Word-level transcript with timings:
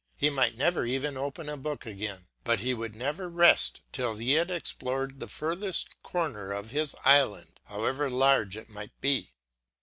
He 0.17 0.31
might 0.31 0.57
never 0.57 0.83
even 0.83 1.15
open 1.15 1.47
a 1.47 1.55
book 1.55 1.85
again; 1.85 2.25
but 2.43 2.61
he 2.61 2.73
would 2.73 2.95
never 2.95 3.29
rest 3.29 3.81
till 3.91 4.15
he 4.15 4.31
had 4.31 4.49
explored 4.49 5.19
the 5.19 5.27
furthest 5.27 5.89
corner 6.01 6.53
of 6.53 6.71
his 6.71 6.95
island, 7.05 7.59
however 7.65 8.09
large 8.09 8.57
it 8.57 8.67
might 8.67 8.99
be. 8.99 9.35